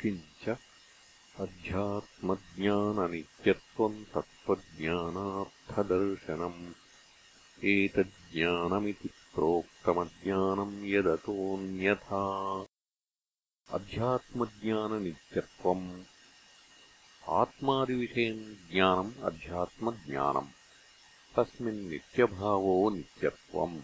[0.00, 0.44] किञ्च
[1.44, 6.62] अध्यात्मज्ञाननित्यत्वम् तत्त्वज्ञानार्थदर्शनम्
[7.72, 12.22] एतज्ज्ञानमिति प्रोक्तमज्ञानम् यदतोऽन्यथा
[13.78, 15.86] अध्यात्मज्ञाननित्यत्वम्
[17.40, 18.42] आत्मादिविषयम्
[18.72, 20.50] ज्ञानम् अध्यात्मज्ञानम्
[21.36, 23.78] तस्मिन्नित्यभावो नित्यत्वम्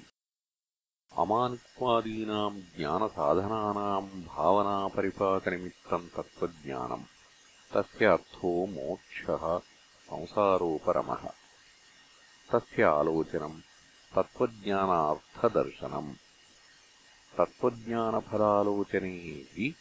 [1.19, 7.05] अमानित्वादीनाम् ज्ञानसाधनानाम् भावनापरिपाकनिमित्तम् तत्त्वज्ञानम्
[7.75, 9.61] तस्य अर्थो मोक्षः
[10.09, 11.31] संसारोपरमः।
[12.53, 13.61] तस्य आलोचनम्
[14.17, 16.15] तत्त्वज्ञानार्थदर्शनम्।
[17.39, 19.75] तत्त्वज्ञानफलालोचने हि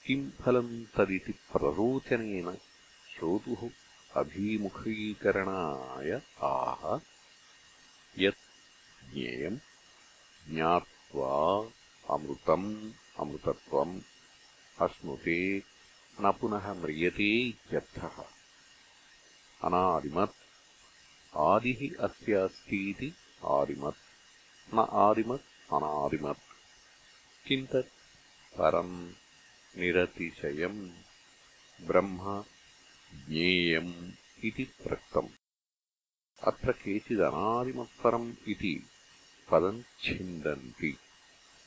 [0.06, 2.58] किम् फलम् तदिति प्ररोचनेन
[3.16, 3.70] श्रोतुः
[4.16, 7.00] अभिमुखीकरणाय आह।
[8.18, 9.60] यत् ज्ञेयम्
[10.50, 11.70] ज्ञात्वा
[12.16, 14.02] अमृतम् अमृतत्वम्
[14.82, 15.64] अश्नुते
[16.22, 18.26] न पुनः म्रियते इत्यर्थः।
[19.64, 20.45] अनादिमत्
[21.38, 23.14] आदिः अस्य अस्तीति
[23.46, 23.96] आदिमत्
[24.74, 26.40] न आदिमत् अनादिमत्।
[27.48, 27.88] किम् तत्
[28.58, 29.14] परम्
[29.80, 30.92] निरतिशयम्
[31.82, 32.44] ब्रह्म
[33.30, 34.12] ज्ञेयम्
[34.46, 35.28] इति प्रक्तम्।
[36.44, 38.84] अत्र केचिदनादिमत्परम् इति
[39.52, 40.98] पदम् छिन्दन्ति।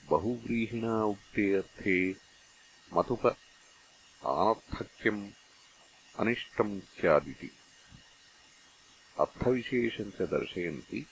[0.04, 2.10] बहुव्रीहिणा उक्ते अर्थे
[2.94, 3.26] मतुप
[4.26, 5.30] आनर्थक्यम्
[6.18, 7.50] अनिष्टम् स्यादिति
[9.20, 11.06] अर्थविशेषम् च दर्शयन्ति।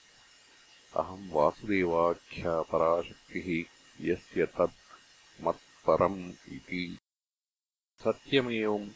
[0.97, 3.65] अहम् वासुदेवाख्या पराशक्तिः
[4.11, 6.99] यस्य तत् मत्परम् इति।
[8.05, 8.91] सत्यमेवम्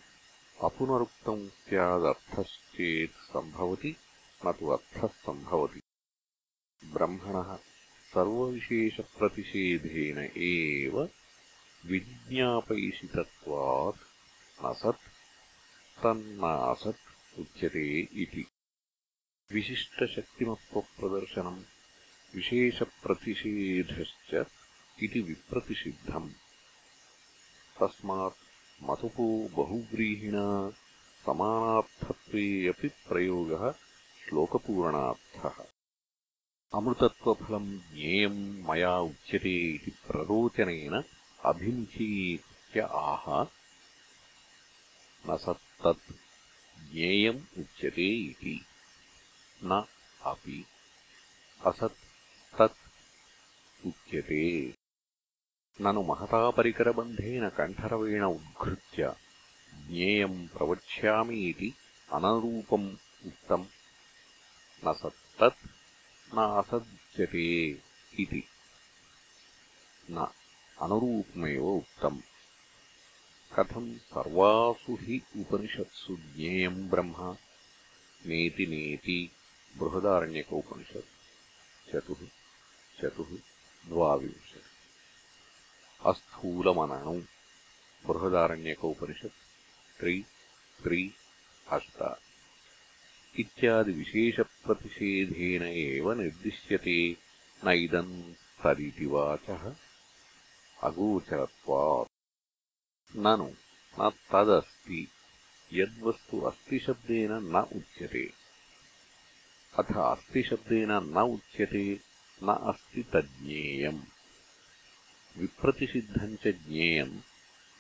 [0.65, 3.97] अपुनरुक्तम् स्यादर्थश्चेत् सम्भवति
[4.47, 5.81] न तु अर्थः सम्भवति।
[6.85, 7.59] ब्रह्मणः
[8.15, 11.09] सर्वविशेषप्रतिषेधेन एव
[11.87, 13.97] विज्ञापयिषितत्वात्
[14.65, 15.01] न सत्
[16.03, 18.47] तन्नासत् उच्यते इति
[19.53, 21.63] विशिष्टशक्तिमत्वप्रदर्शनम्
[22.35, 24.47] विशेषप्रतिषेधश्च
[25.03, 26.31] इति विप्रतिषिद्धम्।
[27.81, 28.35] तस्मात्
[28.83, 30.73] मतुपो बहुव्रीहिणा
[31.27, 33.75] समानार्थत्वे अपि प्रयोगः
[34.29, 35.65] श्लोकपूरणार्थः।
[36.75, 41.05] अमृतत्वफलम् ज्ञेयम् मया उच्यते इति प्ररोचनेन
[41.45, 43.47] अभिमुखीकृत्य आह।
[45.31, 46.15] न सत्तत्
[46.93, 48.67] ज्ञेयम् उच्यते इति।
[49.65, 49.85] न
[50.25, 50.65] अपि
[51.67, 51.97] असत्
[52.59, 52.79] तत्
[53.87, 54.75] उच्यते।
[55.81, 59.17] ननु महतापरिकरबन्धेन कण्ठरवेण उद्घृत्य
[59.87, 61.75] ज्ञेयम् प्रवक्ष्यामि इति
[62.13, 62.97] अनरूपम्
[63.27, 63.67] उक्तम्।
[64.87, 65.69] न सत्तत्
[66.35, 67.71] न असज्जते
[68.19, 68.45] इति।
[70.11, 70.33] न
[70.83, 72.21] अनुरूपमेव उक्तम्।
[73.59, 77.37] कथम् सर्वासु हि उपनिषत्सु ज्ञेयम् ब्रह्म?
[78.27, 79.31] नेति नेति
[79.75, 81.11] बृहदारण्यकोपनिषत्
[81.87, 82.21] चतुः
[82.99, 83.31] चतुः
[83.85, 84.61] द्वाविंशति
[86.01, 87.15] अस्थूलमनणु
[88.05, 89.39] बृहदारण्यकोपनिषत्
[89.99, 90.25] त्रि
[90.79, 91.03] त्रि
[91.67, 91.99] अष्ट
[93.35, 97.17] इत्यादिविशेषप्रतिषेधेन एव निर्दिश्यते
[97.63, 99.63] न इदम् तदिति वाचः
[100.79, 102.11] अगोचरत्वात्
[103.25, 103.49] ननु
[103.95, 105.01] न तदस्ति
[105.71, 108.25] यद्वस्तु अस्तिशब्देन न उच्यते
[109.79, 112.01] अथ अस्तिशब्देन न उच्यते
[112.43, 114.03] न अस्ति तज्ज्ञेयम्।
[115.39, 117.21] विप्रतिषिद्धम् च ज्ञेयम्।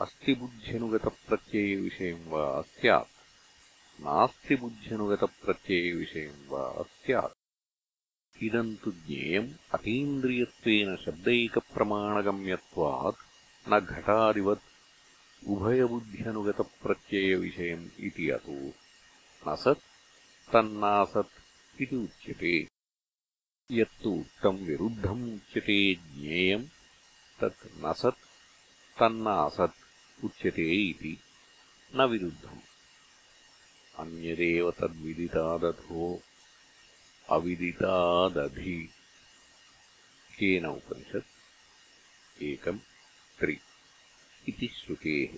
[0.05, 3.15] अस्तिबुद्ध्यनुगतप्रत्ययविषयम् वा स्यात्
[4.07, 6.63] नास्तिबुद्ध्यनुगतप्रत्ययविषयम् वा
[7.01, 7.32] स्यात्
[8.42, 13.16] इदम् तु ज्ञेयम् अतीन्द्रियत्वेन शब्दैकप्रमाणगम्यत्वात्
[13.72, 14.62] न घटादिवत्
[15.46, 18.72] उभयबुद्ध्यनुगतप्रत्ययविषयम् इति अतो।
[19.48, 19.80] न सत्
[20.52, 22.68] तन्नासत् इति उच्यते।
[23.70, 26.66] यत्तु उक्तम् विरुद्धम् उच्यते ज्ञेयम्
[27.40, 28.18] तत् न सत्
[28.98, 31.18] तन्न असत् उच्यते इति।
[31.96, 32.60] न विरुद्धम्।
[33.98, 36.22] अन्यदेव तद्विदितादधो
[37.28, 38.90] अविदितादधि
[40.38, 42.78] केन उपनिषत् एकम्
[43.40, 43.58] त्रि
[44.48, 45.36] इति श्रुतेः।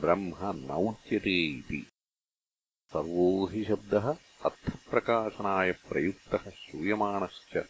[0.00, 1.86] ब्रह्म न उच्यते इति।
[2.92, 7.68] सर्वो हि शब्दः अर्थप्रकाशनाय प्रयुक्तः श्रूयमाणश्च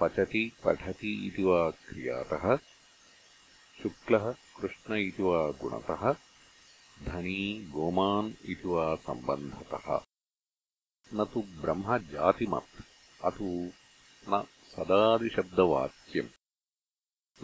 [0.00, 2.69] पचति पठति इति वा क्रियातः
[3.82, 6.12] शुक्लः कृष्ण इति वा गुणतः
[7.12, 10.00] धनी गोमान् इति वा सम्बन्धतः।
[11.14, 12.82] न तु ब्रह्मजातिमत्
[13.24, 13.44] अतु
[14.28, 16.28] न सदादिशब्दवाच्यम्।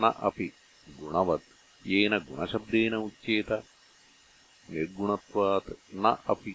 [0.00, 0.52] न अपि
[1.00, 3.52] गुणवत् येन गुणशब्देन उच्येत।
[4.70, 6.52] निर्गुणत्वात् न अपि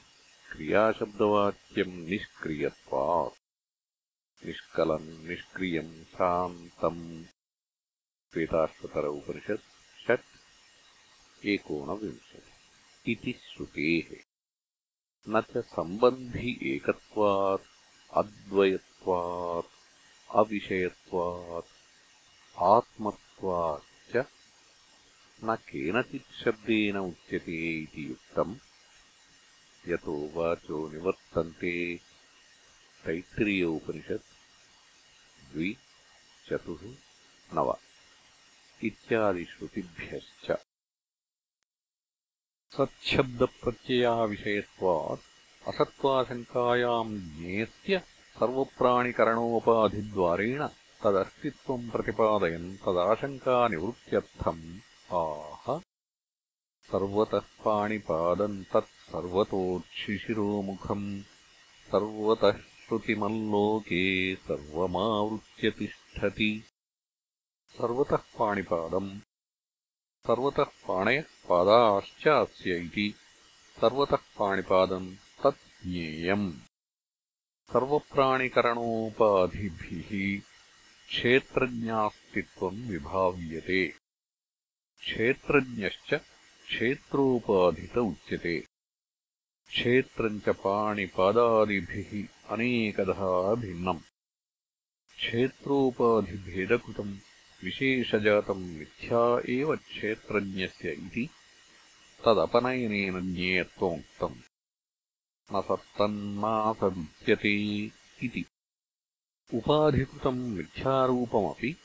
[0.52, 3.38] क्रियाशब्दवाच्यम् निष्क्रियत्वात्।
[4.46, 7.26] निष्कलम् निष्क्रियम् शान्तम्।
[8.34, 9.71] श्वेताश्वतर उपनिषत्
[11.46, 14.24] एकोनविंशति इति श्रुतेः।
[15.30, 17.62] न च सम्बन्धि एकत्वात्,
[18.14, 19.68] अद्वयत्वात्,
[20.36, 21.68] अविषयत्वात्
[22.58, 24.26] आत्मत्वाच्च
[25.44, 28.56] न केनचित् शब्देन उच्यते इति युक्तम्।
[29.88, 31.98] यतो वाचो निवर्तन्ते।
[33.06, 34.24] तैत्तिरीय उपनिषत्,
[35.54, 35.78] द्वि
[36.50, 36.96] चतुः
[37.54, 37.78] नव।
[38.84, 40.71] इत्यादिश्रुतिभ्यश्च
[42.78, 45.20] सच्छब्दप्रत्ययाविषयत्वात्
[45.68, 48.02] असत्त्वाशङ्कायाम् ज्ञेयस्य
[48.40, 50.68] सर्वप्राणिकरणोपाधिद्वारेण
[51.04, 54.80] तदस्तित्वम् प्रतिपादयन् तदाशङ्कानिवृत्त्यर्थम्
[55.14, 55.82] आह।
[56.92, 61.22] सर्वतः पाणिपादम् तत् सर्वतोच्छिशिरोमुखम्
[61.92, 66.64] सर्वतः श्रुतिमल्लोके सर्वमावृत्य तिष्ठति।
[67.78, 69.31] सर्वतः पाणिपादम्
[70.28, 73.16] सर्वतः पाणयः पादाश्चास्य। इति
[73.82, 76.54] सर्वतः पाणिपादम् तत् ज्ञेयम्।
[77.74, 80.42] सर्वप्राणिकरणोपाधिभिः
[81.08, 83.94] क्षेत्रज्ञास्तित्वम् विभाव्यते।
[85.00, 86.22] क्षेत्रज्ञश्च
[86.68, 88.66] क्षेत्रोपाधित उच्यते।
[89.68, 94.00] क्षेत्रम् च पाणिपादादिभिः अनेकधा भिन्नम्।
[95.18, 97.18] क्षेत्रोपाधिभेदकृतम्
[97.64, 101.30] विशेषजातम् मिथ्या एव क्षेत्रज्ञस्य इति
[102.26, 104.36] तदपनयनेन ज्ञेयत्वमुक्तम्
[105.54, 107.54] न सत्तन्नासदुच्यते
[108.24, 108.46] इति।
[109.54, 111.76] उपाधिकृतम् मिथ्यारूपमपि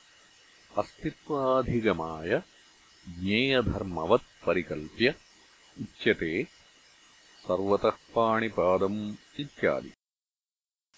[0.78, 2.42] अस्तित्वाधिगमाय
[3.08, 5.14] ज्ञेयधर्मवत् परिकल्प्य
[5.80, 6.44] उच्यते
[7.42, 9.92] सर्वतः पाणिपादम् इत्यादि।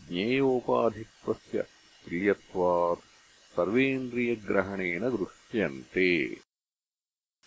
[0.08, 1.64] ज्ञेयोपाधित्वस्य
[2.04, 6.40] प्रियत्वात् सर्वेन्द्रियग्रहणेन गृह्यन्ते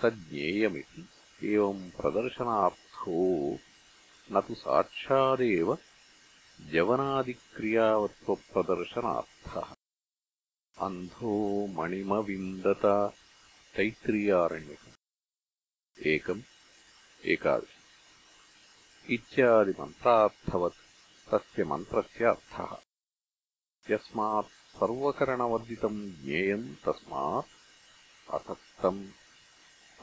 [0.01, 1.07] तज्ज्ञेयमिति
[1.43, 3.19] एवम् प्रदर्शनार्थो
[4.31, 5.69] न तु साक्षादेव
[6.73, 9.69] जवनादिक्रियावत्त्वप्रदर्शनार्थः
[10.85, 11.33] अन्धो
[11.77, 12.85] मणिमविन्दत
[13.75, 14.99] तैत्त्रीयारण्यकम्
[16.13, 16.43] एकम्
[17.33, 17.73] एकादश
[19.15, 20.79] इत्यादिमन्त्रार्थवत्
[21.29, 22.71] तस्य मन्त्रस्य अर्थः
[23.91, 27.51] यस्मात् सर्वकरणवर्जितम् ज्ञेयम् तस्मात्
[28.37, 29.01] असक्तम्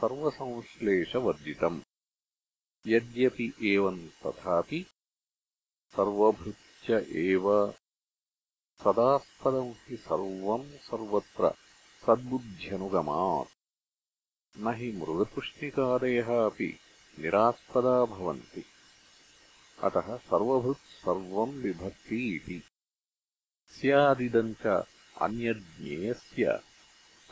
[0.01, 1.79] सर्वसंश्लेषवर्जितम्
[2.87, 4.87] यद्यपि एवम् तथापि
[5.97, 7.75] सर्वभृत्य एव
[8.81, 11.55] सदास्पदम् हि सर्वम् सर्वत्र
[12.07, 13.49] सद्बुद्ध्यनुगमात्।
[14.59, 16.79] न हि मृगतृष्णिकादयः अपि
[17.19, 18.65] निरास्पदा भवन्ति।
[19.83, 22.63] अतः सर्वभृत् सर्वम् बिभक्ति इति।
[23.67, 24.85] स्यादिदम् च
[25.21, 26.61] अन्यज्ञेयस्य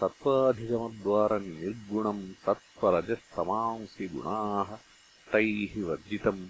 [0.00, 4.87] सत्त्वाधिगमद्वारनिर्गुणम् सत्त्वरजस्तमांसि गुणाः
[5.32, 6.42] तैः वर्जितम्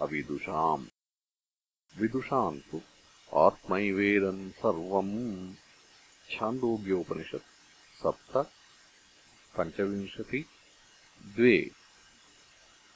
[0.00, 0.86] अविदुषाम्।
[1.98, 2.80] विदुषाम् तु
[3.34, 5.54] आत्मैवेदम् सर्वम्।
[6.30, 7.52] छान्दोग्योपनिषत्
[8.02, 8.36] सप्त
[9.56, 10.46] पञ्चविंशति
[11.22, 11.70] द्वे।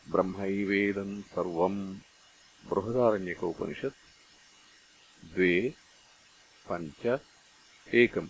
[0.08, 1.98] ब्रह्मैवेदम् सर्वम्
[2.70, 3.98] बृहदारण्यकोपनिषत्
[5.34, 5.52] द्वे
[6.68, 7.02] पञ्च
[8.02, 8.28] एकम्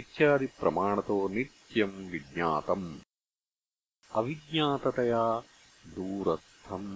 [0.00, 2.86] इत्यादिप्रमाणतो नित्यम् विज्ञातम्
[4.20, 5.24] अविज्ञाततया
[5.96, 6.92] दूरस्थम्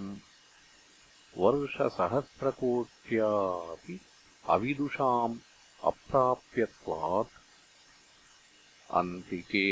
[1.43, 3.97] वर्षसहस्रकोट्यापि
[4.55, 5.37] अविदुषाम्
[5.91, 7.35] अप्राप्यत्वात्
[9.01, 9.67] अन्तिके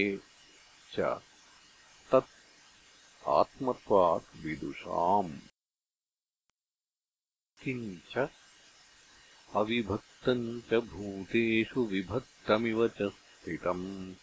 [0.94, 0.96] च
[2.10, 2.34] तत्
[3.38, 5.32] आत्मत्वात् विदुषाम्
[7.66, 8.28] किञ्च
[9.54, 14.14] अविभक्तम् च भूतेषु विभक्तमिव च स्थितम्।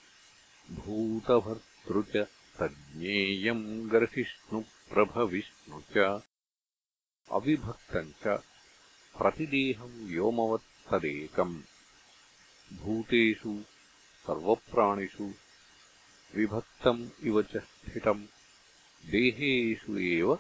[0.72, 2.28] भूतभर्तृ च
[2.60, 6.22] तज्ज्ञेयम् गर्हिष्णुप्रभविष्णु च।
[7.32, 8.28] अविभक्तम् च
[9.18, 11.62] प्रतिदेहम् व्योमवत् तदेकम्
[12.74, 13.62] भूतेषु
[14.28, 15.34] सर्वप्राणिषु
[16.36, 18.26] विभक्तम् इव च स्थितम्।
[19.06, 20.34] देहेषु एव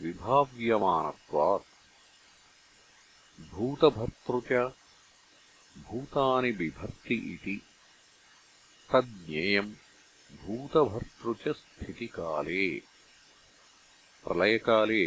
[0.00, 1.77] विभाव्यमानत्वात्
[3.40, 4.72] भूतभर्तृ च
[5.78, 7.62] भूतानि बिभर्ति इति।
[8.94, 9.74] तज्ज्ञेयम्
[10.44, 12.78] भूतभर्तृ च स्थितिकाले।
[14.24, 15.06] प्रलयकाले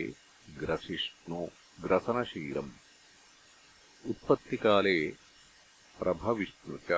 [0.50, 1.50] ग्रसिष्णो
[1.82, 2.72] ग्रसनशीलम्।
[4.06, 5.08] उत्पत्तिकाले
[6.00, 6.92] प्रभविष्णु च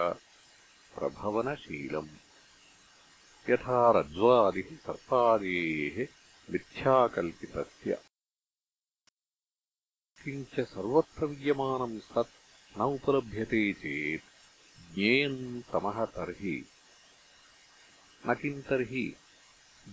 [0.95, 2.09] प्रभवनशीलम्।
[3.49, 6.07] यथा रज्ज्वादिः सर्पादेः
[6.51, 7.97] मिथ्याकल्पितस्य
[10.23, 14.23] किञ्च सर्वत्र विद्यमानम् सत् न उपलभ्यते चेत्
[14.95, 16.65] ज्ञेयम् तमः तर्हि।
[18.27, 19.15] न किम् तर्हि?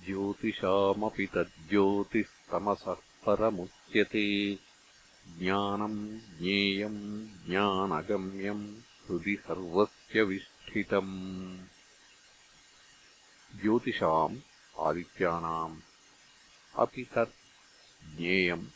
[0.06, 2.94] ज्योतिषामपि तज्ज्योतिस्तमसः
[3.26, 4.54] परमुच्यते।
[5.38, 8.76] ज्ञानम् ज्ञेयम् ज्ञानगम्यम्
[9.08, 11.58] हृदि सर्वस्य विष्ठितम्।
[13.62, 14.38] ज्योतिषाम्
[14.78, 15.80] आदित्यानाम्
[16.76, 17.36] अपि तत्
[18.16, 18.66] ज्ञेयम्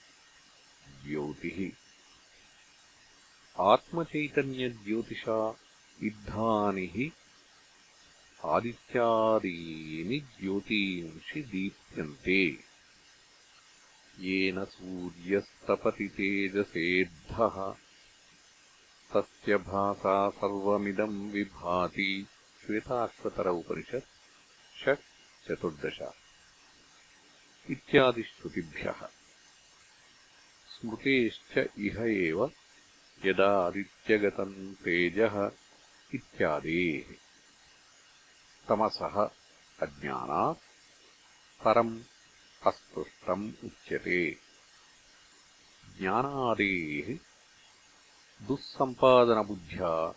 [1.09, 1.73] ज्योतिः।
[3.61, 5.57] आत्मचैतन्यज्योतिषा
[6.03, 7.13] इद्धानि हि
[8.45, 12.75] आदित्यादीनि ज्योतींषि दीप्यन्ते।
[14.21, 17.77] येन सूर्यस्तपति तेजसेद्धः
[19.15, 22.27] तस्य भासा सर्वमिदम् विभाति
[22.67, 24.11] श्वेताश्वतर उपनिषत्
[24.85, 25.01] षट्
[25.49, 25.99] चतुर्दश।
[27.71, 29.09] इत्यादिश्रुतिभ्यः
[30.85, 32.51] स्मृतेश्च इह एव
[33.25, 35.51] यदा आदित्यगतम् तेजः
[36.15, 37.15] इत्यादेः।
[38.69, 39.31] तमसः
[39.83, 40.59] अज्ञानात्
[41.65, 42.01] परम्
[42.67, 44.39] अस्पृष्टम् उच्यते।
[45.99, 47.19] ज्ञानादेः
[48.47, 50.09] दुःसम्पादनबुद्ध्या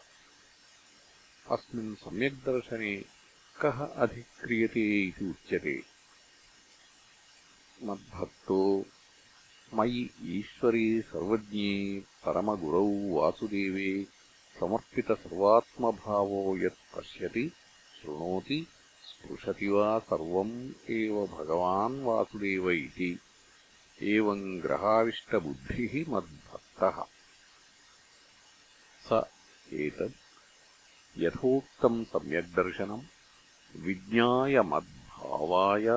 [1.56, 2.96] अस्मिन् सम्यग्दर्शने
[3.62, 5.82] कः अधिक्रियते इति उच्यते।
[7.84, 8.86] मद्भक्तो
[9.74, 14.04] मयि ईश्वरे सर्वज्ञे परमगुरौ वासुदेवे
[14.60, 17.52] समर्पितसर्वात्मभावो यत् पश्यति
[18.02, 18.68] शृणोति
[19.04, 23.20] स्पृशति वा सर्वम् एव भगवान् वासुदेव इति
[24.04, 27.04] एवम् ग्रहाविष्टबुद्धिः मद्भक्तः।
[29.10, 29.24] स
[29.74, 30.18] एतत्
[31.18, 33.02] यथोक्तम् सम्यग्दर्शनम्।
[33.76, 35.90] विज्ञाय मद्भावाय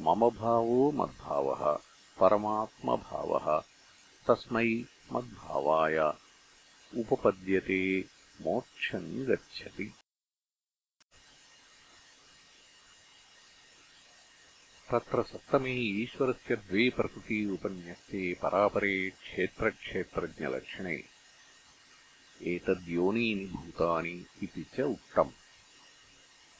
[0.00, 1.78] मम भावो मद्भावः
[2.20, 3.60] परमात्मभावः
[4.28, 5.98] तस्मै मद्भावाय।
[6.96, 8.04] उपपद्यते
[8.42, 9.94] मोक्षम् गच्छति
[14.92, 21.04] तत्र सप्तमे ईश्वरस्य द्वे प्रकृती उपन्यस्ते परापरे क्षेत्रक्षेत्रज्ञलक्षणे।
[22.42, 25.30] एतद्योनीनि भूतानि इति च उक्तम्।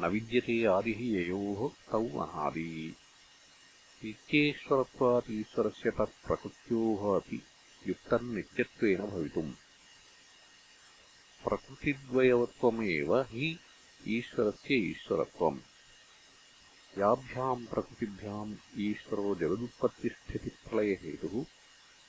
[0.00, 2.96] न विद्यते आदिः ययोः तौ अनादी।
[4.04, 7.42] नित्येश्वरत्वात् ईश्वरस्य तत्प्रकृत्योः अपि
[7.88, 9.52] युक्तम् नित्यत्वेन भवितुम्।
[11.48, 13.58] प्रकृतिद्वयवत्वमेव हि
[14.08, 15.58] ईश्वरस्य ईश्वरत्वम्।
[16.98, 21.44] याभ्याम् प्रकृतिभ्याम् ईश्वरो जगदुत्पत्तिस्थितिप्रलयहेतुः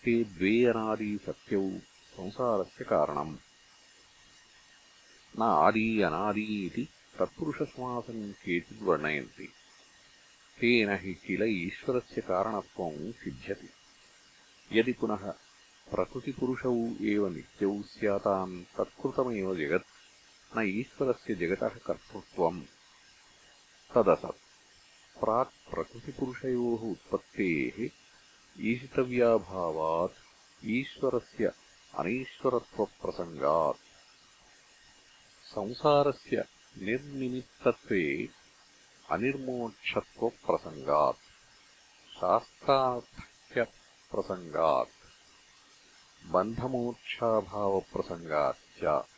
[0.03, 1.71] ते द्वे अनादीसत्यौ
[2.17, 3.38] संसारस्य कारणम्।
[5.39, 6.88] न आदी अनादी इति
[7.19, 9.49] तत्पुरुषसमासम् केचिद्वर्णयन्ति
[10.60, 13.69] तेन हि किल ईश्वरस्य कारणत्वम् सिद्ध्यति।
[14.79, 15.34] यदि पुनः
[15.91, 19.92] प्रकृतिपुरुषौ एव नित्यौ स्याताम् तत्कृतमेव जगत्
[20.58, 22.63] न ईश्वरस्य जगतः कर्तृत्वम्।
[23.96, 24.39] तदसत्।
[25.20, 27.89] प्राक्प्रकृतिपुरुषयोः उत्पत्तेः
[28.60, 30.12] ईशितव्याभावात्
[30.66, 31.52] ईश्वरस्य
[32.00, 33.78] अनीश्वरत्वप्रसङ्गात्।
[35.46, 36.46] संसारस्य
[36.78, 38.30] निर्निमित्तत्वे
[39.12, 41.18] अनिर्मोक्षत्वप्रसङ्गात्।
[42.13, 44.89] शास्त्रार्थक्यप्रसङ्गात्।
[46.32, 49.12] बन्धमोक्षाभावप्रसङ्गाच्च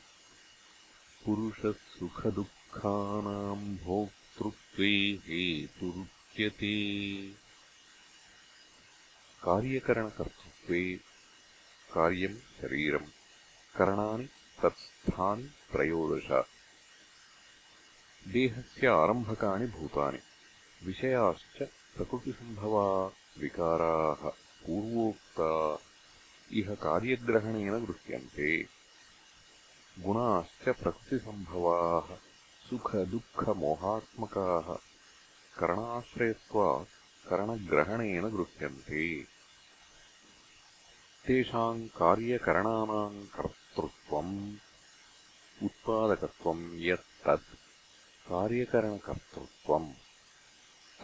[1.24, 7.32] पुरुषः सुखदुःखानाम् भोक्तृत्वे हेतुरुच्यते।
[9.42, 11.00] कार्यकरणकर्तृत्वे
[11.92, 13.06] कार्यम् शरीरम्
[13.76, 14.28] करणानि
[14.62, 16.44] तत्स्थानि त्रयोदश।
[18.28, 20.18] देहस्य आरम्भकाणि भूतानि
[20.86, 24.30] विषयाश्च प्रकृतिसम्भवा विकाराः
[24.66, 25.87] पूर्वोक्ता
[26.52, 28.68] इह कार्यग्रहणेन गृह्यन्ते
[30.00, 32.16] गुणाश्च प्रकृतिसम्भवाः
[32.70, 34.76] सुखदुःखमोहात्मकाः
[35.58, 39.24] करणाश्रयत्वात् करणग्रहणेन गृह्यन्ते।
[41.26, 44.54] तेषाम् कार्यकरणानाम् कर्तृत्वम्
[45.62, 47.56] उत्पादकत्वम् यत्तत्
[48.28, 49.92] कार्यकरणकर्तृत्वम्।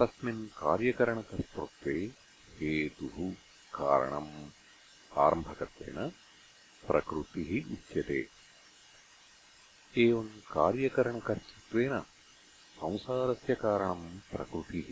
[0.00, 2.10] तस्मिन् कार्यकरणकर्तृत्वे
[2.58, 3.32] हेतुः
[3.74, 4.63] कारणम्
[5.25, 6.09] आरम्भकत्वेन
[6.87, 8.19] प्रकृतिः उच्यते
[9.93, 11.99] एवम् कार्यकरणकर्तृत्वेन
[12.81, 14.89] संसारस्य कारणम् प्रकृतिः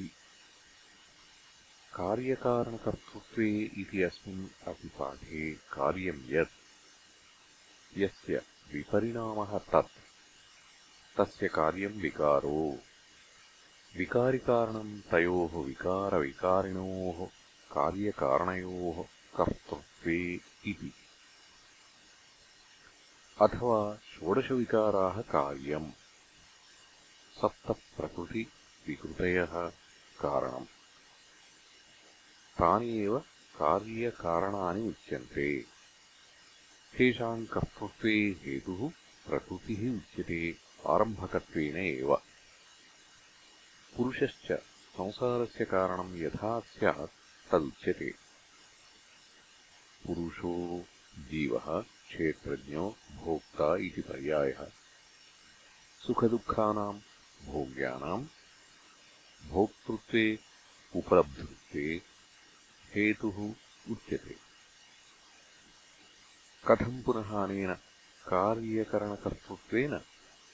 [1.99, 3.49] कार्यकारणकर्तृत्वे
[3.81, 6.57] इति अस्मिन् अपि पाठे कार्यम् यत्
[8.01, 8.41] यस्य
[8.73, 9.95] विपरिणामः तत्
[11.17, 12.59] तस्य कार्यम् विकारो
[13.97, 17.25] विकारिकारणम् तयोः विकारविकारिणोः
[17.75, 19.03] कार्यकारणयोः
[19.36, 20.16] कर्तृत्वे
[20.70, 20.90] इति
[23.46, 25.90] अथवा षोडशविकाराः कार्यम्
[27.40, 29.54] सप्तप्रकृतिविकृतयः
[30.22, 30.66] कारणम्
[32.58, 33.14] तानि एव
[33.58, 35.46] कार्यकारणानि उच्यन्ते
[36.96, 38.14] तेषाम् कर्तृत्वे
[38.44, 38.82] हेतुः
[39.28, 40.40] प्रकृतिः उच्यते
[40.94, 42.10] आरम्भकत्वेन एव
[43.96, 44.48] पुरुषश्च
[44.98, 47.18] संसारस्य कारणम् यथा स्यात्
[47.50, 48.10] तदुच्यते
[50.06, 50.84] पुरुषो
[51.18, 54.66] जीवः क्षेत्रज्ञो भोक्ता इति पर्यायः।
[56.06, 57.00] सुखदुःखानाम्
[57.44, 58.26] भोग्यानाम्
[59.48, 60.38] भोक्तृत्वे
[60.96, 62.02] उपलब्धृत्वे
[62.94, 63.54] हेतुः
[63.92, 64.36] उच्यते।
[66.68, 67.74] कथम् पुनः अनेन
[68.28, 69.98] कार्यकरणकर्तृत्वेन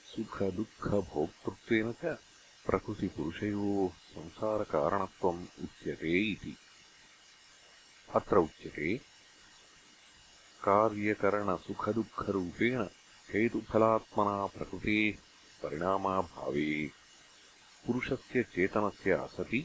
[0.05, 2.17] सुखदुःखभोक्तृत्वेन च
[2.65, 6.57] प्रकृतिपुरुषयोः संसारकारणत्वम् उच्यते इति?
[8.15, 9.08] अत्र उच्यते
[10.66, 12.80] कार्यकरणसुखदुःखरूपेण
[13.28, 15.16] हेतुफलात्मना प्रकृतेः
[15.62, 16.68] परिणामाभावे
[17.86, 19.60] पुरुषस्य चेतनस्य असति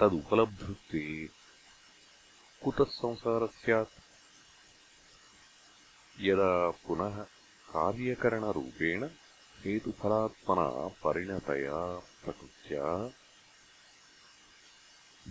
[0.00, 1.04] तदुपलब्धृत्वे
[2.62, 4.00] कुतः संसारः स्यात्
[6.28, 6.52] यदा
[6.86, 7.16] पुनः
[7.74, 9.00] कार्यकरणरूपेण
[9.64, 10.66] हेतुफलात्मना
[11.04, 11.78] परिणतया
[12.24, 12.86] प्रकृत्या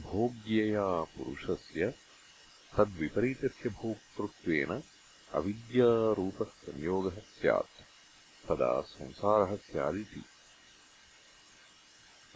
[0.06, 1.82] भोग्यया पुरुषस्य
[2.77, 4.83] तद्विपरीतस्य भोक्तृत्वेन
[5.35, 7.81] अविद्यारूपः संयोगः स्यात्
[8.49, 10.25] तदा संसारः स्यादिति।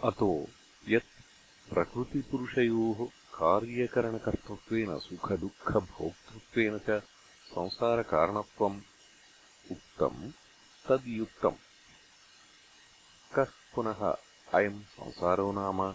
[0.05, 0.49] अतो
[0.89, 1.23] यत्
[1.73, 3.05] प्रकृतिपुरुषयोः
[3.39, 7.03] कार्यकरणकर्तृत्वेन सुखदुःखभोक्तृत्वेन च
[7.55, 8.81] संसारकारणत्वम्
[9.71, 10.31] उक्तम्
[10.89, 11.63] तद्युक्तम्।
[13.35, 14.17] कः पुनः
[14.55, 15.93] अयम् संसारो नाम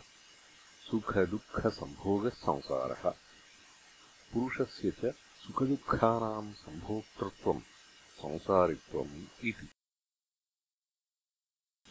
[0.91, 3.26] सुखदुःखसम्भोगः संसारः
[4.33, 7.61] पुरुषस्य च सुखदुःखानाम् सम्भोक्तृत्वम्
[8.21, 9.15] संसारित्वम्
[9.47, 9.69] इति।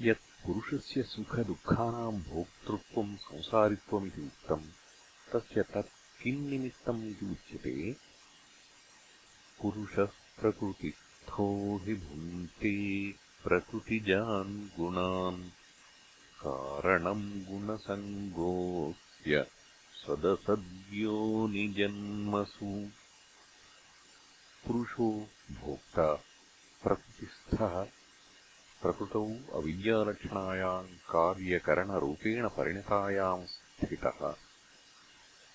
[0.08, 4.66] यत् पुरुषस्य सुखदुःखानाम् भोक्तृत्वम् संसारित्वमिति उक्तम्
[5.32, 7.76] तस्य तत् किम् निमित्तम् इति उच्यते?
[9.60, 11.46] पुरुषः प्रकृतिस्थो
[11.84, 12.76] हि भुङ्क्ते
[13.44, 15.42] प्रकृतिजान् गुणान्
[16.42, 19.34] कारणम् गुणसङ्गोऽस्य
[19.96, 22.90] सदसद्योनिजन्मसु।
[24.66, 26.24] पुरुषो भोक्ता
[26.82, 27.86] प्रकृतिस्थः
[28.82, 34.34] प्रकृतौ अविद्यालक्षणायाम् कार्यकरणरूपेण परिणतायाम् स्थितः।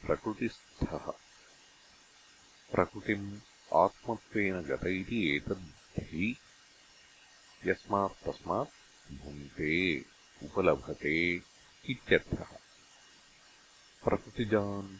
[0.08, 1.12] प्रकृतिस्थः।
[2.71, 3.39] प्रकृतिम्
[3.73, 6.38] आत्मत्वेन गत इति एतद्धि
[7.65, 10.06] यस्मात् तस्मात् भुङ्क्ते,
[10.43, 11.41] उपलभते
[11.89, 12.61] इत्यर्थः।
[14.05, 14.97] प्रकृतिजान्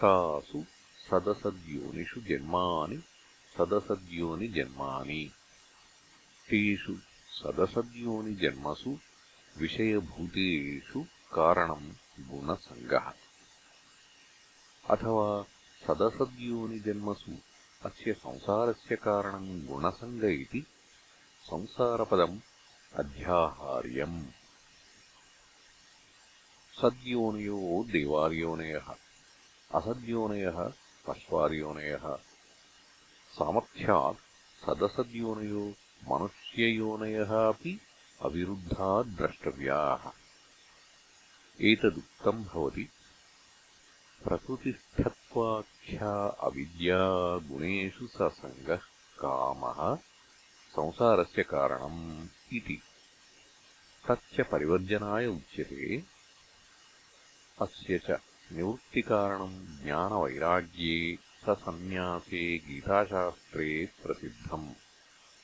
[0.02, 0.64] तासु
[1.12, 2.98] सदसद्योनिषु जन्मानि
[3.58, 5.32] सदसद्योनिजन्मानि
[6.50, 6.96] तेषु
[7.30, 8.98] सदसद्योनिजन्मसु
[9.58, 11.02] विषयभूतेषु
[11.34, 11.92] कारणम्
[12.28, 13.14] गुणसङ्गः।
[14.90, 15.46] अथवा
[15.88, 17.32] सदसद्योनिजन्मसु
[17.86, 20.66] अस्य संसारस्य कारणम् गुणसङ्ग इति
[21.44, 22.40] संसारपदम्
[22.96, 24.26] अध्याहार्यम्।
[26.82, 28.96] सद्योनयो देवार्योनयः
[29.76, 30.74] असद्योनयः
[31.08, 32.18] पश्वार्योनयः।
[33.34, 35.74] सामर्थ्यात् सदसद्योनयो
[36.12, 37.80] मनुष्ययोनयः अपि
[38.22, 40.12] अविरुद्धा द्रष्टव्याः।
[41.62, 42.90] एतदुक्तम् भवति
[44.24, 48.80] प्रकृतिस्थत्वाख्या अविद्या गुणेषु स सङ्गः
[49.20, 49.98] कामः
[50.76, 52.02] संसारस्य कारणम्
[52.58, 52.78] इति
[54.10, 55.86] तच्च परिवर्जनाय उच्यते
[57.66, 58.08] अस्य च
[58.56, 60.96] निवृत्तिकारणम् ज्ञानवैराग्ये
[61.44, 63.70] स सन्न्यासे गीताशास्त्रे
[64.04, 64.68] प्रसिद्धम्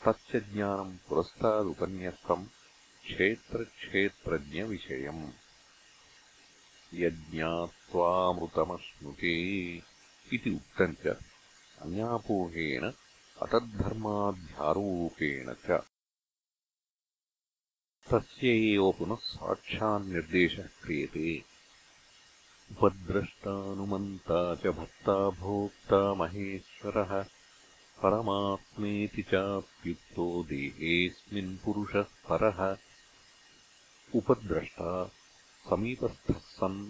[0.06, 2.46] तच्च ज्ञानम् पुरस्तादुपन्यस्तम्
[3.06, 5.24] क्षेत्रक्षेत्रज्ञविषयम्
[7.02, 9.36] यज्ञात्वामृतमश्नुते
[10.36, 11.06] इति उक्तम् च
[11.86, 12.86] अन्यापोहेन
[13.42, 15.82] अतद्धर्माध्यारोपेण च।
[18.12, 21.44] तस्य एव पुनः साक्षान्निर्देशः क्रियते।
[22.72, 27.26] उपद्रष्टानुमन्ता च भक्ता भोक्ता महेश्वरः।
[28.04, 32.78] परमात्मेति चाप्युक्तो देहेऽस्मिन् पुरुषः परः।
[34.16, 35.12] उपद्रष्टा
[35.70, 36.90] समीपस्थः सन्।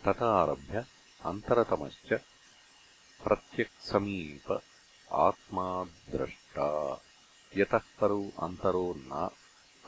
[0.07, 0.85] तथारभ्य
[1.25, 2.21] अन्तरतमश्च
[3.25, 4.63] प्रत्यक्समीप
[5.13, 7.03] आत्मा द्रष्टा।
[7.57, 9.31] यतः परौ अन्तरो न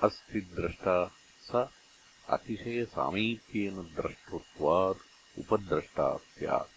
[0.02, 1.68] अस्ति द्रष्टा स
[2.28, 6.70] अतिशयसामीप्येन द्रष्टृत्वात् उपद्रष्टा स्यात्।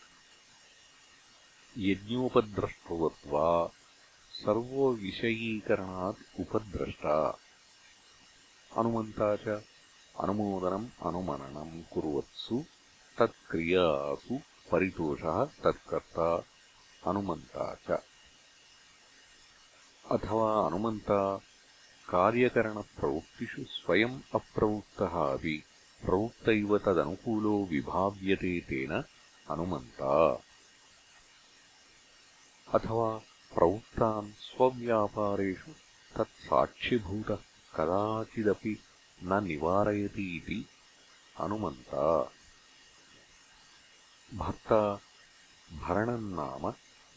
[1.78, 3.72] यज्ञोपद्रष्टृवत्वा
[4.32, 7.40] सर्वविषयीकरणात् उपद्रष्टा
[8.78, 9.48] अनुमन्ता च
[10.20, 12.58] अनुमोदनम् अनुमननम् कुर्वत्सु
[13.20, 14.38] तत्क्रियासु
[14.72, 16.30] परितोषः तत्कर्ता
[17.08, 18.00] अनुमन्ता च।
[20.16, 21.20] अथवा अनुमन्ता
[22.10, 25.56] कार्यकरणप्रवृत्तिषु स्वयम् अप्रवृत्तः अपि
[26.06, 28.92] प्रवृत्त इव तदनुकूलो विभाव्यते तेन
[29.50, 30.14] अनुमन्ता।
[32.74, 33.10] अथवा
[33.56, 35.72] प्रवृत्तान् स्वव्यापारेषु
[36.18, 38.74] तत्साक्षिभूतः कदाचिदपि
[39.20, 40.58] न निवारयति इति
[41.36, 42.08] अनुमन्ता
[44.32, 44.82] भर्ता
[45.70, 46.64] भरणम् नाम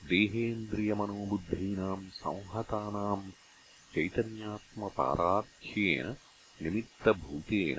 [0.02, 3.26] देहेन्द्रियमनोबुद्धीनाम् संहतानाम्
[3.92, 6.08] चैतन्यात्मपाराख्येन
[6.60, 7.78] निमित्तभूतेन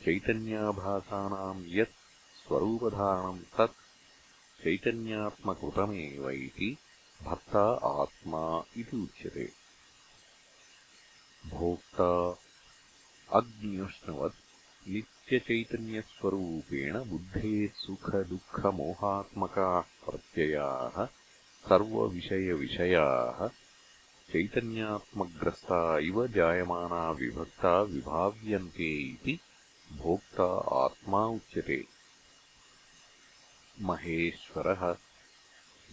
[0.00, 2.00] चैतन्याभासानाम् यत्
[2.40, 3.82] स्वरूपधारणम् तत्
[4.60, 6.70] चैतन्यात्मकृतमेव इति
[7.20, 8.42] भर्ता आत्मा
[8.80, 9.46] इति उच्यते
[11.50, 12.08] भोक्ता
[13.38, 14.40] अग्न्युष्णवत्
[14.88, 21.04] नित्यचैतन्यस्वरूपेण बुद्धेः सुखदुःखमोहात्मकाः प्रत्ययाः
[21.68, 23.46] सर्वविषयविषयाः
[24.30, 29.38] चैतन्यात्मग्रस्ता इव जायमाना विभक्ता विभाव्यन्ते इति
[29.92, 30.48] भोक्ता
[30.84, 31.82] आत्मा उच्यते।
[33.82, 34.92] महेश्वरः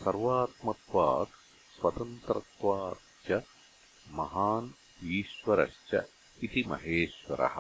[0.04, 1.40] सर्वात्मत्वात्
[1.76, 3.30] स्वतन्त्रत्वाच्च
[4.20, 4.70] महान्
[5.06, 6.10] ईश्वरश्च
[6.44, 7.56] इति महेश्वरः।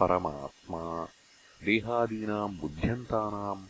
[0.00, 1.08] परमात्मा
[1.64, 3.66] देहादीनाम् बुद्ध्यन्तानाम्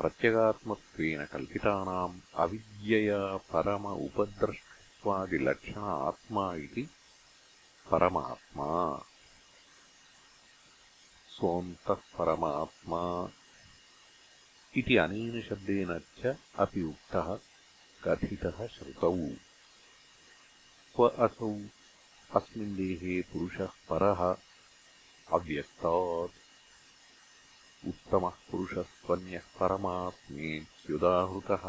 [0.00, 6.82] प्रत्यगात्मत्वेन कल्पितानाम् अविद्यया परम उपद्रष्टत्वादिलक्षण आत्मा इति
[7.90, 9.02] परमात्मा।
[11.28, 13.32] सोऽन्तः परमात्मा
[14.76, 17.38] इति अनेन शब्देन च अपि उक्तः
[18.04, 19.49] कथितः श्रुतौ
[21.00, 21.48] क्व असौ
[22.36, 24.18] अस्मिन् देहे पुरुषः परः
[25.36, 26.34] अव्यक्तात्
[27.88, 31.64] उत्तमः पुरुषस्त्वन्यः परमात्मेत्युदाहृतः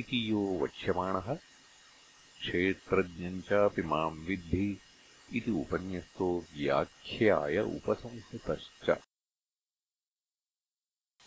[0.00, 4.68] इति यो वक्ष्यमाणः क्षेत्रज्ञम् चापि माम् विद्धि
[5.36, 8.86] इति उपन्यस्तो व्याख्याय उपसंहृतश्च।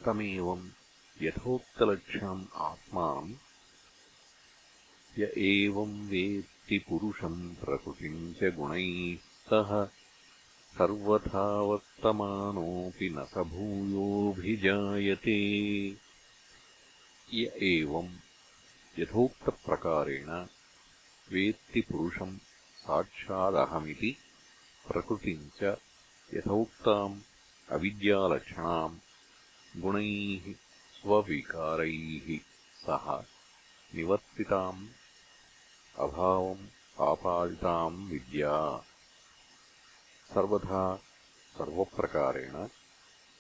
[0.06, 0.66] तमेवम्
[1.22, 3.38] यथोक्तलक्षणम् आत्मानम्
[5.20, 5.22] य
[5.54, 5.98] एवम्
[6.88, 9.18] पुरुषम् प्रकृतिम् च गुणैः
[9.50, 9.70] सह
[10.78, 15.38] सर्वथा वर्तमानोऽपि न स भूयोऽभिजायते
[17.34, 18.10] य एवम्
[19.00, 20.30] यथोक्तप्रकारेण
[21.34, 22.38] वेत्ति पुरुषम्
[22.84, 24.12] साक्षादहमिति
[24.88, 25.76] प्रकृतिम् च
[26.34, 27.20] यथोक्ताम्
[27.78, 29.00] अविद्यालक्षणाम्
[29.82, 30.54] गुणैः
[31.00, 32.30] स्वविकारैः
[32.86, 33.06] सह
[33.96, 34.86] निवर्तिताम्
[36.00, 36.68] अभावम्
[37.02, 38.78] आपादिताम् विद्या।
[40.34, 40.96] सर्वथा
[41.58, 42.70] सर्वप्रकारेण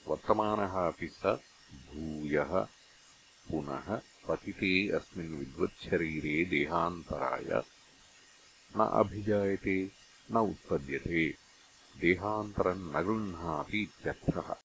[0.07, 1.21] वर्तमानः अपि स
[1.73, 2.59] भूयः।
[3.49, 7.63] पुनः पतिते अस्मिन् विद्वच्छरीरे देहान्तराय।
[8.77, 9.91] न अभिजायते
[10.31, 11.29] न उत्पद्यते।
[11.99, 14.55] देहान्तरम् न गृह्णाति इत्यर्थः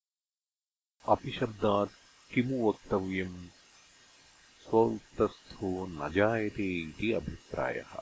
[1.09, 1.91] अपि शब्दात्
[2.35, 3.49] किमु वक्तव्यम्
[4.75, 7.93] स्व न जायते इति अभिप्रायः।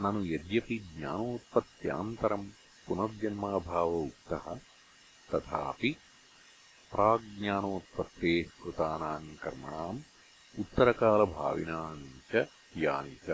[0.00, 2.46] ननु यद्यपि ज्ञानोत्पत्त्यान्तरम्
[2.86, 4.46] पुनर्जन्माभाव उक्तः
[5.30, 5.90] तथापि
[6.92, 10.00] प्राज्ञानोत्पत्तेः कृतानाम् कर्मणाम्
[10.60, 12.34] उत्तरकालभाविनाम् च
[12.86, 13.28] यानि च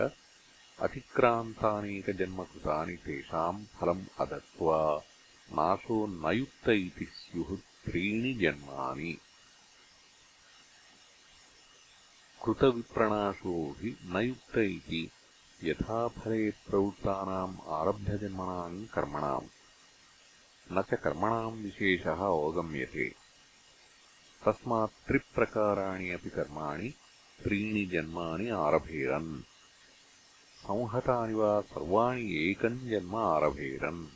[0.87, 4.81] अतिक्रान्तानेकजन्मकृतानि तेषाम् फलम् अदत्त्वा
[5.57, 9.11] नाशो न युक्त इति स्युः त्रीणि जन्मानि
[12.45, 15.11] कृतविप्रणाशो हि न युक्त इति
[15.63, 19.47] यथा फले प्रवृत्तानाम् आरब्धजन्मनाम् कर्मणाम्।
[20.71, 23.09] न च कर्मणाम् विशेषः अवगम्यते।
[24.45, 26.89] तस्मात् त्रिप्रकाराणि अपि कर्माणि
[27.43, 29.41] त्रीणि जन्मानि आरभेरन्।
[30.55, 34.07] संहतानि वा सर्वाणि एकम् जन्म आरभेरन्।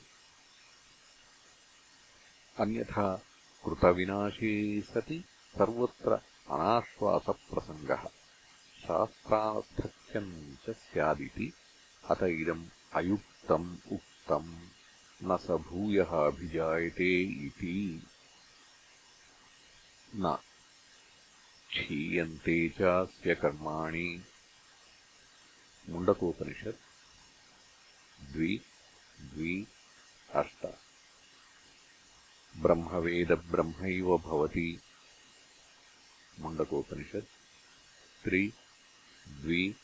[2.59, 3.21] अन्यथा
[3.65, 5.25] कृतविनाशे सति
[5.57, 8.05] सर्वत्र अनाश्वासप्रसङ्गः।
[8.81, 11.53] शास्त्रार्थक्यम् च स्यादिति।
[12.09, 14.61] अत इदम् अयुक्तम् उक्तम्।
[15.23, 18.07] न स भूयः अभिजायते इति।
[20.15, 20.37] न।
[21.69, 24.23] क्षीयन्ते चास्य कर्माणि।
[25.89, 26.81] मुण्डकोपनिषत्।
[28.31, 28.61] द्वि।
[29.21, 29.67] द्वि।
[30.35, 30.67] अष्ट।
[32.57, 34.79] ब्रह्मवेदब्रह्मैव भवति
[36.39, 37.31] मुण्डकोपनिषत्
[38.23, 38.53] त्रि
[39.27, 39.75] द्वि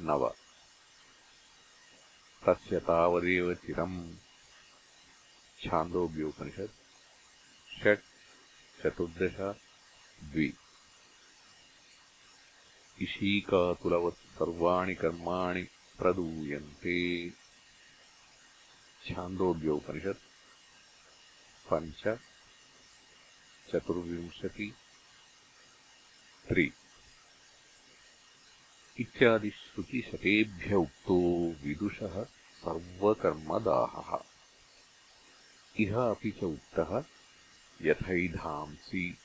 [0.00, 0.28] नव
[2.46, 3.98] तस्य तावदेव चिरम्
[5.64, 6.76] छान्दोग्योपनिषत्
[7.82, 8.04] षट्.
[8.82, 9.36] चतुर्दश
[10.24, 10.48] द्वि
[13.02, 15.62] इशीकातुलवत् सर्वाणि कर्माणि
[15.98, 16.96] प्रदूयन्ते
[19.06, 20.22] छान्दोग्योपनिषत्
[21.70, 22.02] पञ्च
[23.70, 24.68] चतुर्विंशति
[26.48, 26.72] त्रि।
[29.00, 32.26] इत्यादिश्रुतिशतेभ्य उक्तो विदुषः
[32.64, 34.18] सर्वकर्मदाहः।
[35.80, 37.04] इह अपि च उक्तः
[37.82, 39.18] यथैधांसि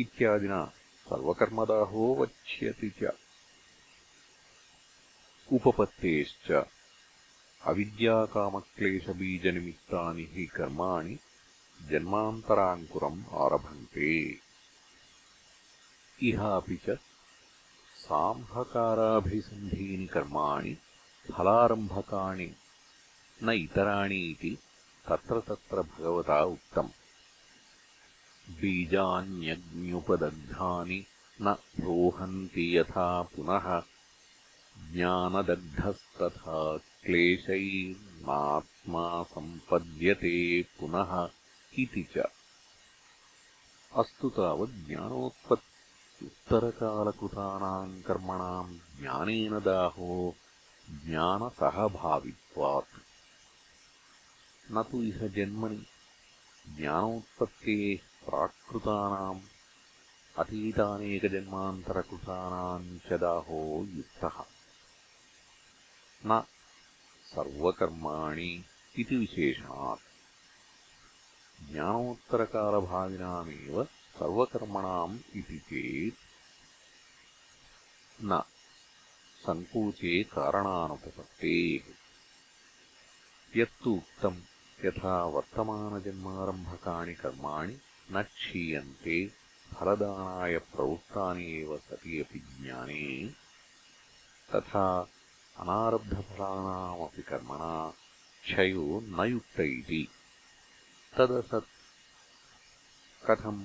[0.00, 0.72] इत्यादिना
[1.08, 3.08] सर्वकर्मदाहो वक्ष्यति च।
[5.52, 6.66] उपपत्तेश्च
[7.62, 11.18] अविद्याकामक्लेशबीजनिमित्तानि हि कर्माणि
[11.88, 14.43] जन्मान्तराङ्कुरम् आरभन्ते
[16.22, 16.98] इह अपि च
[17.96, 20.78] साम्भकाराभिसन्धीनि कर्माणि
[21.32, 22.54] फलारम्भकाणि
[23.42, 24.58] न इतराणि इति
[25.08, 26.88] तत्र तत्र भगवता उक्तम्।
[28.50, 31.06] बीजान्यग्न्युपदग्धानि
[31.42, 33.82] न रोहन्ति यथा पुनः।
[34.92, 41.28] ज्ञानदग्धस्तथा क्लेशैर्नात्मा सम्पद्यते पुनः
[41.78, 42.22] इति च।
[43.96, 44.90] अस्तु तावत्
[46.23, 50.09] ज्ञानोत्पत्त्युत्तरकालकृतानाम् कर्मणाम् ज्ञानेन दाहो
[51.05, 52.93] ज्ञानसहभावित्वात्
[54.73, 55.79] न तु इह जन्मनि
[56.77, 59.41] ज्ञानोत्पत्तेः प्राकृतानाम्
[60.43, 63.61] अतीतानेकजन्मान्तरकृतानाम् च दाहो
[63.95, 64.37] युक्तः
[66.31, 66.33] न
[67.33, 68.51] सर्वकर्माणि
[69.01, 70.05] इति विशेषणात्
[71.71, 73.75] ज्ञानोत्तरकालभाविनामेव
[74.18, 76.22] सर्वकर्मणाम् इति चेत्
[78.30, 78.40] न
[79.44, 81.86] सङ्कोचे कारणानुपपत्तेः
[83.58, 84.38] यत्तु उक्तम्
[84.84, 87.74] यथा वर्तमानजन्मारम्भकाणि कर्माणि
[88.14, 89.18] न क्षीयन्ते
[89.70, 93.04] फलदानाय प्रवृत्तानि एव सति अपि ज्ञाने
[94.54, 94.86] तथा
[95.56, 97.74] अनारब्धफलानामपि कर्मणा
[98.44, 98.86] क्षयो
[99.16, 100.02] न युक्त इति
[101.14, 101.72] तदसत्
[103.22, 103.62] कथम्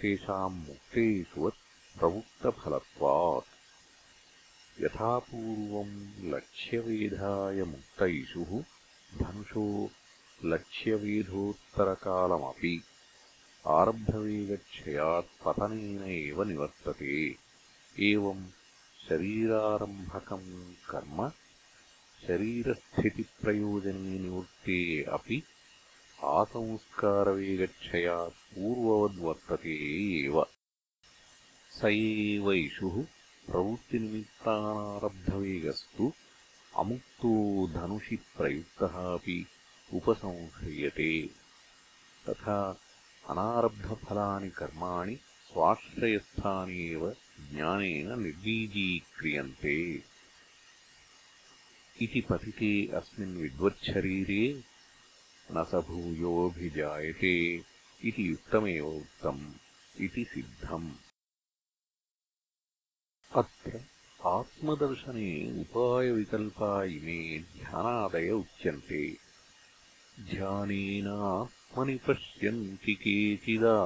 [0.00, 3.54] तेषाम् मुक्तेष्वत् प्रवृत्तफलत्वात्
[4.82, 8.64] यथा पूर्वम् लक्ष्यवेधाय मुक्तैषुः
[9.18, 9.90] धनुषो
[10.44, 12.82] लक्ष्यवेधोत्तरकालमपि
[13.66, 17.36] आरब्धवेगक्षयात् पतनेन एव निवर्तते।
[18.00, 18.46] एवम्
[19.08, 21.32] शरीरारम्भकम् कर्म
[22.26, 25.42] शरीरस्थितिप्रयोजने निवृत्ते अपि
[26.26, 29.74] आसंस्कारवेगक्षयात् पूर्ववद्वर्तते
[30.24, 30.36] एव
[31.72, 32.96] स एव इषुः
[33.50, 36.06] प्रवृत्तिनिमित्तानारब्धवेगस्तु
[36.82, 37.32] अमुक्तो
[37.74, 39.38] धनुषि प्रयुक्तः अपि
[39.98, 41.10] उपसंह्रियते
[42.28, 42.58] तथा
[43.30, 45.14] अनारब्धफलानि कर्माणि
[45.50, 47.02] स्वाश्रयस्थानि एव
[47.52, 49.76] ज्ञानेन निर्बीजीक्रियन्ते।
[52.02, 54.42] इति पतिते अस्मिन् विद्वच्छरीरे
[55.50, 57.54] न स भूयोऽभिजायते
[58.04, 59.52] इति युक्तमेव उक्तम्
[60.00, 60.90] इति सिद्धम्।
[63.34, 63.80] अत्र
[64.26, 69.16] आत्मदर्शने उपायविकल्पा इमे ध्यानादय उच्यन्ते।
[70.34, 73.84] ध्यानेनात्मनि पश्यन्ति केचिदात्मानमात्मना।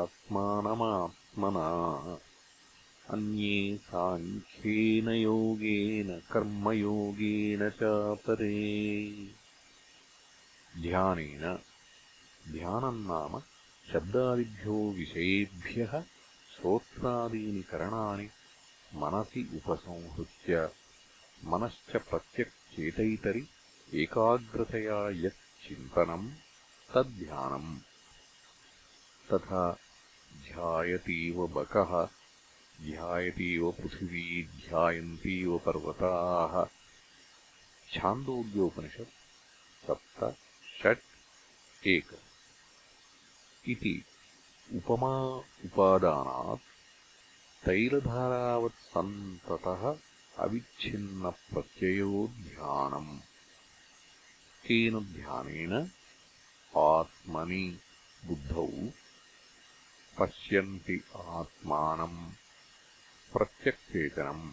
[3.10, 9.41] अन्ये साङ्ख्येन योगेन कर्मयोगेन चापरे
[10.80, 11.58] ध्यानेन
[12.52, 13.40] ध्यानम् नाम
[13.92, 16.00] शब्दादिभ्यो विषयेभ्यः
[16.54, 18.28] श्रोत्रादीनि करणानि
[18.94, 20.70] मनसि उपसंहृत्य
[21.44, 23.48] मनश्च प्रत्यक्चेतैतरि
[23.94, 26.30] एकाग्रतया यत् चिन्तनम्
[26.94, 27.78] तद्ध्यानम्।
[29.32, 29.72] तथा
[30.32, 32.04] ध्यायतीव बकः
[32.82, 36.64] ध्यायतीव पृथिवी ध्यायन्तीव पर्वताः।
[37.94, 39.21] छान्दोग्योपनिषत्
[40.82, 42.08] षट् एक
[43.68, 44.04] इति
[44.76, 45.12] उपमा
[45.66, 46.64] उपादानात्
[47.64, 49.82] तैलधारावत् सन्ततः
[50.44, 53.18] अविच्छिन्नप्रत्ययो ध्यानम्।
[54.66, 55.74] तेन ध्यानेन
[56.76, 57.64] आत्मनि
[58.26, 58.66] बुद्धौ
[60.18, 62.18] पश्यन्ति आत्मानम्
[63.32, 64.50] प्रत्यक्चेतनम्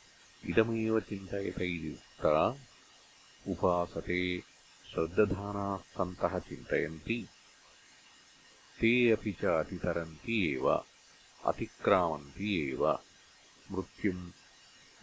[0.46, 2.56] इदमेव चिन्तयत इति उक्ता
[3.48, 4.40] उपासते
[4.92, 7.28] श्रद्दधानाः सन्तः चिन्तयन्ति।
[8.80, 10.84] ते अपि च अतितरन्ति एव
[11.46, 12.98] अतिक्रामन्ति एव।
[13.72, 14.30] मृत्युम्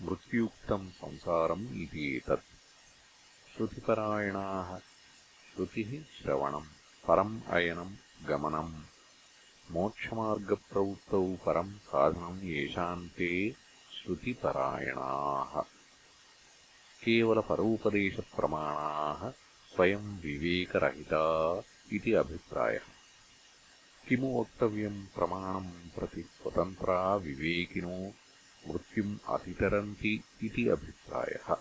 [0.02, 2.46] मृत्युक्तम् संसारम् इति एतत्।
[3.56, 4.78] श्रुतिपरायणाः
[5.56, 6.68] श्रुतिः श्रवणम्
[7.08, 8.93] परम् अयनम् गमनम्
[9.74, 13.56] मोक्षमार्गप्रवृत्तौ परम् साधनम् येषाम् ते
[13.94, 15.64] श्रुतिपरायणाः।
[17.04, 19.32] केवलपरोपदेशप्रमाणाः
[19.76, 21.64] स्वयम् विवेकरहिता
[21.94, 22.88] इति अभिप्रायः।
[24.10, 28.14] किमु वक्तव्यम् प्रमाणम् प्रति स्वतन्त्रा विवेकिनो
[28.68, 31.56] मृत्युम् अतितरन्ति इति अभिप्रायः